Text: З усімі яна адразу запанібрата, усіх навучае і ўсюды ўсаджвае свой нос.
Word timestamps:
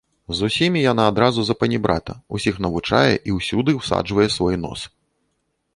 З 0.37 0.47
усімі 0.51 0.79
яна 0.91 1.03
адразу 1.11 1.43
запанібрата, 1.49 2.13
усіх 2.39 2.55
навучае 2.67 3.13
і 3.31 3.37
ўсюды 3.37 3.71
ўсаджвае 3.83 4.29
свой 4.39 4.55
нос. 4.65 4.81